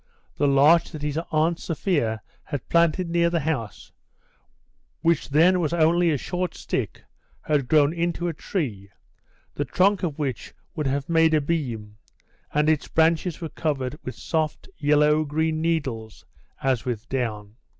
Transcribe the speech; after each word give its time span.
The 0.35 0.47
larch 0.47 0.89
that 0.93 1.03
his 1.03 1.19
aunt 1.29 1.59
Sophia 1.59 2.23
had 2.45 2.67
planted 2.69 3.07
near 3.07 3.29
the 3.29 3.41
house, 3.41 3.91
which 5.01 5.29
then 5.29 5.59
was 5.59 5.73
only 5.73 6.09
a 6.09 6.17
short 6.17 6.55
stick, 6.55 7.03
had 7.41 7.67
grown 7.67 7.93
into 7.93 8.27
a 8.27 8.33
tree, 8.33 8.89
the 9.53 9.63
trunk 9.63 10.01
of 10.01 10.17
which 10.17 10.55
would 10.75 10.87
have 10.87 11.07
made 11.07 11.35
a 11.35 11.39
beam, 11.39 11.97
and 12.51 12.67
its 12.67 12.87
branches 12.87 13.41
were 13.41 13.49
covered 13.49 13.95
with 14.03 14.15
soft 14.15 14.67
yellow 14.79 15.23
green 15.23 15.61
needles 15.61 16.25
as 16.63 16.83
with 16.83 17.07
down. 17.07 17.57